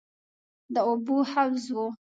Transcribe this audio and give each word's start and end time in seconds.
د 0.73 0.75
اوبو 0.89 1.17
حوض 1.31 1.65
و. 1.75 1.77